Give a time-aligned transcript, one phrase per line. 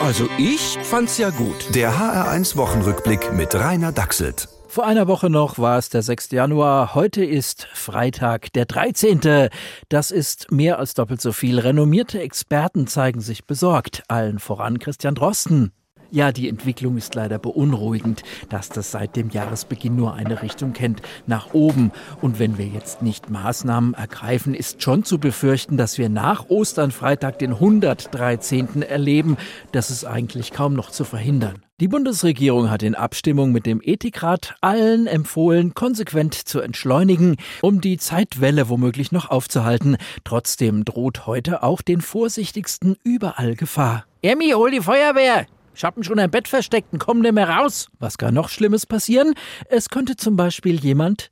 [0.00, 1.74] Also ich fand's ja gut.
[1.74, 4.48] Der HR1 Wochenrückblick mit Rainer Dachselt.
[4.68, 6.32] Vor einer Woche noch war es der 6.
[6.32, 6.94] Januar.
[6.94, 9.48] Heute ist Freitag, der 13.
[9.88, 11.58] Das ist mehr als doppelt so viel.
[11.58, 14.02] Renommierte Experten zeigen sich besorgt.
[14.08, 15.72] Allen voran Christian Drosten.
[16.16, 21.02] Ja, die Entwicklung ist leider beunruhigend, dass das seit dem Jahresbeginn nur eine Richtung kennt,
[21.26, 21.92] nach oben.
[22.22, 26.90] Und wenn wir jetzt nicht Maßnahmen ergreifen, ist schon zu befürchten, dass wir nach Ostern
[26.90, 28.80] Freitag den 113.
[28.80, 29.36] erleben.
[29.72, 31.56] Das ist eigentlich kaum noch zu verhindern.
[31.80, 37.98] Die Bundesregierung hat in Abstimmung mit dem Ethikrat allen empfohlen, konsequent zu entschleunigen, um die
[37.98, 39.98] Zeitwelle womöglich noch aufzuhalten.
[40.24, 44.06] Trotzdem droht heute auch den Vorsichtigsten überall Gefahr.
[44.22, 45.46] Emmy, hol die Feuerwehr!
[45.76, 47.88] Ich hab mich schon im Bett versteckt und komm nicht mehr raus.
[47.98, 49.34] Was kann noch Schlimmes passieren?
[49.68, 51.30] Es könnte zum Beispiel jemand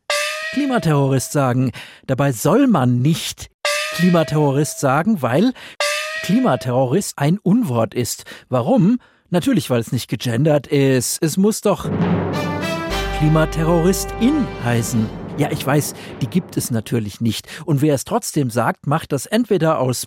[0.52, 1.72] Klimaterrorist sagen.
[2.06, 3.48] Dabei soll man nicht
[3.94, 5.54] Klimaterrorist sagen, weil
[6.24, 8.24] Klimaterrorist ein Unwort ist.
[8.50, 8.98] Warum?
[9.30, 11.22] Natürlich, weil es nicht gegendert ist.
[11.22, 11.90] Es muss doch
[13.18, 15.08] Klimaterroristin heißen.
[15.38, 17.48] Ja, ich weiß, die gibt es natürlich nicht.
[17.64, 20.04] Und wer es trotzdem sagt, macht das entweder aus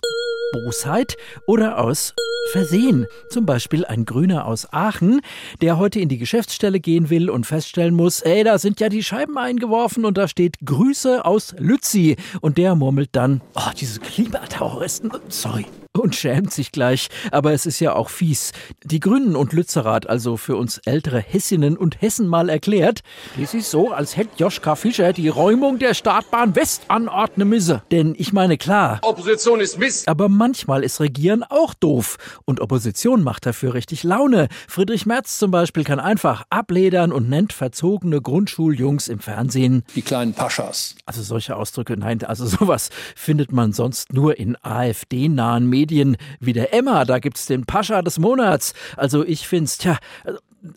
[0.52, 2.14] Bosheit oder aus
[2.52, 3.06] Versehen.
[3.28, 5.20] Zum Beispiel ein Grüner aus Aachen,
[5.60, 9.02] der heute in die Geschäftsstelle gehen will und feststellen muss, ey, da sind ja die
[9.02, 12.16] Scheiben eingeworfen und da steht Grüße aus Lützi.
[12.40, 15.66] Und der murmelt dann, oh, diese Klimaterroristen, sorry
[15.98, 17.08] und schämt sich gleich.
[17.30, 18.52] Aber es ist ja auch fies.
[18.84, 23.00] Die Grünen und Lützerath, also für uns ältere Hessinnen und Hessen mal erklärt,
[23.40, 27.82] es ist so, als hätte Joschka Fischer die Räumung der Startbahn West anordnen müsse.
[27.90, 29.00] Denn ich meine, klar.
[29.02, 30.08] Opposition ist Mist.
[30.08, 32.18] Aber manchmal ist Regieren auch doof.
[32.44, 34.48] Und Opposition macht dafür richtig Laune.
[34.68, 39.84] Friedrich Merz zum Beispiel kann einfach abledern und nennt verzogene Grundschuljungs im Fernsehen.
[39.94, 40.94] Die kleinen Paschas.
[41.06, 46.52] Also solche Ausdrücke, nein, also sowas findet man sonst nur in AfD-nahen Medien Medien wie
[46.52, 48.74] der Emma, da gibt's den Pascha des Monats.
[48.96, 49.96] Also ich find's, tja,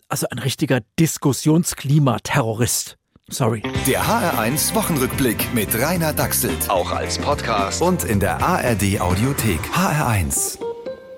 [0.08, 2.96] also ein richtiger Diskussionsklimaterrorist.
[3.28, 3.62] Sorry.
[3.86, 6.68] Der HR1 Wochenrückblick mit Rainer Dachselt.
[6.68, 7.82] Auch als Podcast.
[7.82, 9.60] Und in der ARD Audiothek.
[9.74, 10.58] HR1.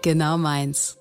[0.02, 0.98] Genau meins.